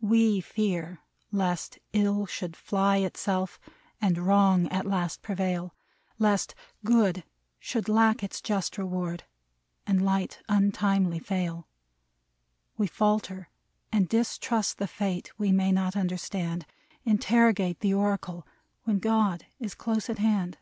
[0.00, 3.60] We fear lest ill should fly itself,
[4.00, 5.74] And wrong at last prevail:
[6.18, 6.54] Lest
[6.86, 7.22] good
[7.60, 9.24] should lack its just reward
[9.86, 11.68] And light untimely fail:
[12.78, 13.50] We falter,
[13.92, 16.64] and distrust the fate We may not understand;
[17.02, 18.46] 155 THE CLOUDS Interrogate the oracle,
[18.84, 20.56] When God is close at hand.